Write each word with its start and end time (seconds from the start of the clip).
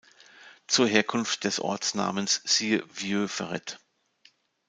Zur 0.65 0.87
Herkunft 0.87 1.43
des 1.43 1.59
Ortsnamens 1.59 2.41
siehe 2.43 2.83
Vieux-Ferrette. 2.91 3.77